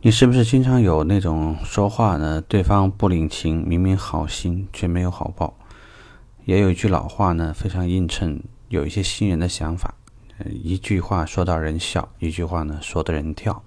[0.00, 2.40] 你是不是经常有那种说话呢？
[2.42, 5.52] 对方不领情，明明好心却没有好报。
[6.44, 9.92] 也有一句老话呢，非常映衬有一些新人的想法。
[10.48, 13.60] 一句话说到人笑，一句话呢说的人跳。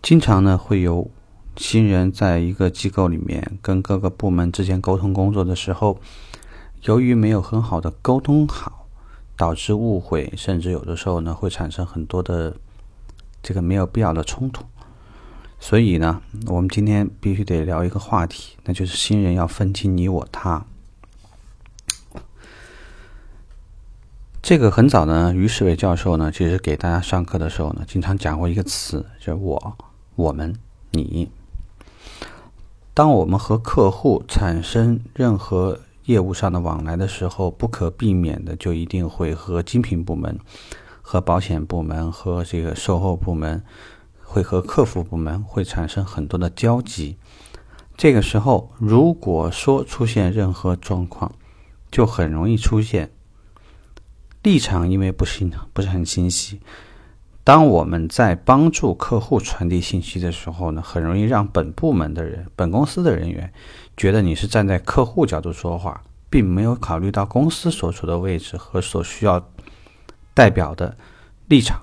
[0.00, 1.10] 经常呢会有
[1.56, 5.98] 新人在一个机构里面跟各个部门之间沟通工作的时候，
[6.82, 8.86] 由于没有很好的沟通好，
[9.36, 12.56] 导致误会，甚至有的时候呢会产生很多的
[13.42, 14.64] 这个没有必要的冲突。
[15.64, 20.66] 所以呢，我们今天必须得聊一个话题，那就是新人要分清你我他。
[24.42, 29.76] 这个很早呢，于世伟教授呢，其实给大家上课的时候呢，经常讲过一个词，就是“我”、
[30.16, 30.54] “我们”、
[30.92, 31.30] “你”。
[32.92, 40.38] 当我们和客户产生任何业务上的往来的时候，不可避免的就一定会和精品部门、
[41.00, 43.64] 和保险部门、和这个售后部门。
[44.34, 47.16] 会和客服部门会产生很多的交集，
[47.96, 51.30] 这个时候如果说出现任何状况，
[51.88, 53.12] 就很容易出现
[54.42, 56.60] 立场因为不清不是很清晰。
[57.44, 63.52] 当我们在帮助客户传递信息的时候呢，很容易让本部门的人、本公司的人员
[63.96, 69.48] 觉得你是站在客户角度说话，并没有考虑到公司所处的位置和所需要
[70.34, 70.96] 代表的
[71.46, 71.80] 立场。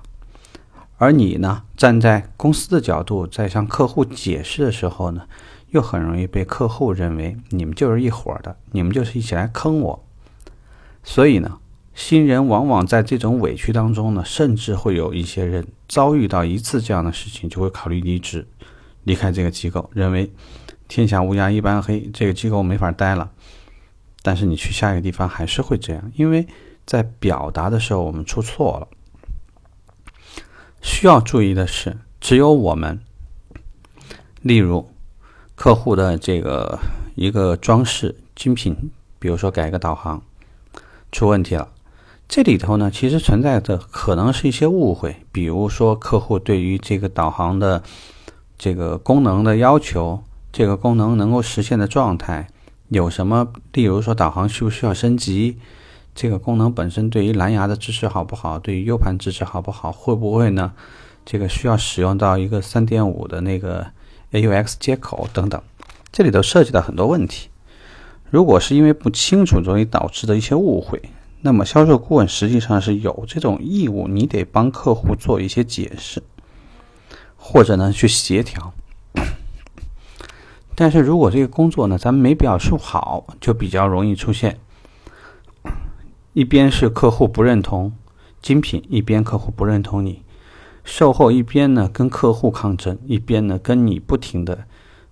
[1.02, 5.26] 而你呢，站在公司的角度，在向客户解释的时候呢，
[5.70, 10.04] 又很容易被客户认为你们就是一伙的，你们就是一起来坑我。
[11.02, 11.58] 所以呢，
[11.92, 18.46] 新人往往在这种委屈当中呢，甚至会有一些人遭遇到一次这样的事情，就会考虑离职，
[19.02, 20.30] 离开这个机构，认为
[20.86, 23.28] 天下乌鸦一般黑，这个机构没法待了。
[24.22, 26.46] 但是你去下一个地方还是会这样，因为
[26.86, 28.86] 在表达的时候我们出错了。
[31.02, 33.00] 需要注意的是，只有我们，
[34.40, 34.88] 例如
[35.56, 36.78] 客户的这个
[37.16, 40.22] 一个装饰精品，比如说改个导航
[41.10, 41.70] 出问题了，
[42.28, 47.82] 这里头呢其实存在的可能是一些误会，比如说客户对于这个导航的
[48.56, 52.46] 这个功能的要求，这个功能能够实现的状态
[52.90, 53.48] 有什么？
[53.72, 55.58] 例如说导航需不需要升级？
[56.14, 58.58] 这个功能本身对于蓝牙的支持好不好？
[58.58, 59.90] 对于 U 盘支持好不好？
[59.90, 60.72] 会不会呢？
[61.24, 63.86] 这个需要使用到一个三点五的那个
[64.32, 65.62] AUX 接口等等，
[66.10, 67.48] 这里头涉及到很多问题。
[68.30, 71.00] 如果是因为不清楚容易导致的一些误会，
[71.40, 76.22] 那么销售顾问实际上是有这种义务，你得帮客户做一些解释，
[77.36, 78.72] 或者呢去协调。
[80.74, 84.58] 但是如果这个工作呢，咱们没表述好，就比较容易出现。
[86.32, 87.92] 一边是客户不认同
[88.40, 90.22] 精品，一边客户不认同你
[90.82, 94.64] 售后，一边呢跟客户抗争，一边呢跟你不停的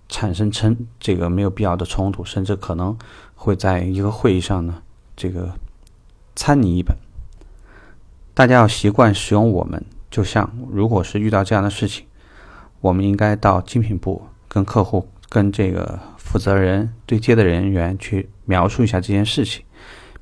[0.09, 2.97] 产生称这个没有必要的冲突，甚至可能
[3.35, 4.81] 会在一个会议上呢
[5.15, 5.53] 这个
[6.35, 6.97] 参你一本。
[8.33, 12.05] 大家要习惯使用我们，就像如果是遇到这样的事情，
[12.79, 19.63] 我们应该到精品部跟客户跟这个负责人对接的人员去描述一下这件事情。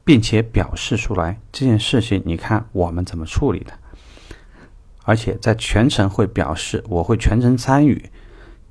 [0.10, 3.74] 并且表示出来这件事情，你看我们怎么处理的，
[5.04, 8.10] 而且在全程会表示我会全程参与，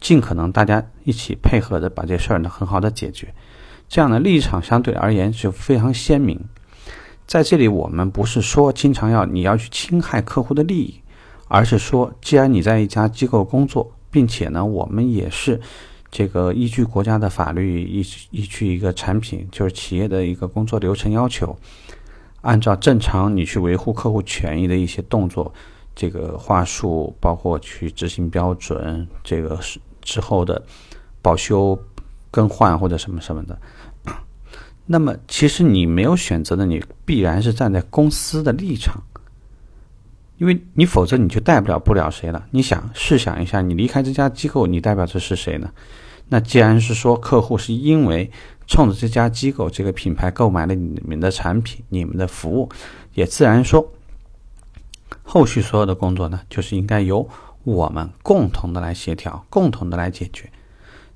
[0.00, 3.32] 尽可能大家一起配合的把这事儿呢很好的解决，
[3.88, 6.44] 这样的立场相对而言就非常鲜明。
[7.25, 11.00] 在这里，我们不是说经常要你要去侵害客户的利益，
[11.47, 15.60] 而是说既然你在一家机构工作，并且呢我们也是。
[16.10, 21.56] 这个依据国家的法律，依依据一个产品，就是企业的一个工作流程要求，
[22.41, 25.52] 按照正常你去维护客户权益的一些动作，
[25.94, 30.62] 这个话术，包括去执行标准，这个是之后的
[31.20, 31.78] 保修、
[32.30, 33.58] 更换或者什么什么的。
[34.86, 39.02] 那么，其实你没有选择的，你必然是站在公司的立场，
[40.38, 42.47] 因为你否则你就代表不了谁了。
[42.50, 45.70] 你想试想一下，你离开这家机构，你代表的是谁呢？
[46.29, 48.31] 那既然是说客户是因为
[48.67, 52.69] 冲着这家机构这个品牌购买了你们的产品、你们的服务，
[53.14, 53.93] 也自然说，
[55.23, 57.29] 后续所有的工作呢，就是应该由
[57.64, 60.50] 我们共同的来协调、共同的来解决。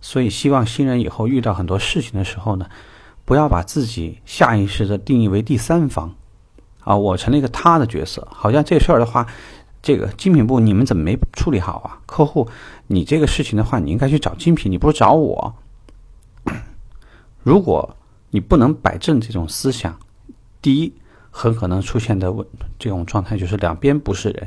[0.01, 2.67] 所以，希望新人以后遇到很多事情的时候呢，
[3.25, 6.17] 不要把自己下意识的定义为第三方，
[6.85, 9.27] 啊，我成了一个他的角色，好像这事儿的话。
[9.85, 11.99] 这个精品部你们怎么没处理好啊？
[12.07, 12.49] 客户，
[12.87, 15.53] 你这个事情的话，你应该去找精品，你不是找我。
[17.43, 17.97] 如果
[18.31, 19.99] 你不能摆正这种思想，
[20.61, 20.93] 第一，
[21.33, 22.47] 很可能出现的问
[22.79, 24.47] 这种状态就是两边不是人；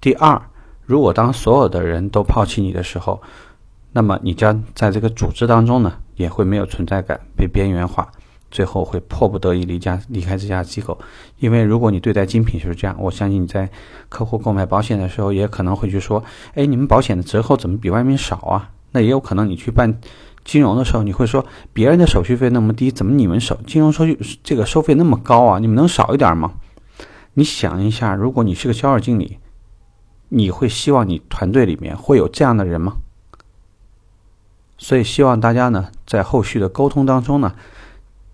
[0.00, 0.40] 第二，
[0.86, 3.20] 如果当所有的人都抛弃你的时候，
[3.90, 8.08] 那么你将在这个组织当中呢，也会没有存在感，被边缘化，
[8.50, 10.98] 最后会迫不得已离家离开这家机构。
[11.38, 13.68] 因为如果你对待精品就是这样，我相信你在
[14.08, 16.22] 客户购买保险的时候，也可能会去说
[16.54, 20.00] ：“哎，你们保险的折扣怎么比外面少啊？”那也有可能你去办
[20.44, 24.04] 金融的时候，你会说：“别人的手续费那么低，怎么你们手金融收
[24.42, 25.58] 这个收费那么高啊？
[25.58, 26.52] 你们能少一点吗？”
[27.34, 29.38] 你想一下，如果你是个销售经理。
[30.32, 32.98] 你会希望你团队里面会有这样的人吗？
[34.78, 37.56] 所以希望大家呢，在后续的沟通当中呢，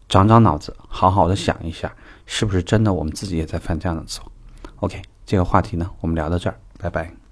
[0.08, 1.92] 长长脑子，好好的想一下，
[2.26, 4.30] 是不是真的我们自己也在犯这样的错
[4.76, 7.25] ？OK，这个话题呢，我们聊到这儿，拜拜。